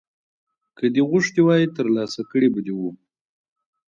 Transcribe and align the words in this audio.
که 0.77 0.85
دې 0.93 1.03
غوښتي 1.09 1.39
وای 1.43 1.63
ترلاسه 1.77 2.21
کړي 2.31 2.47
به 2.53 2.59
دې 2.65 2.73
وو 2.79 2.89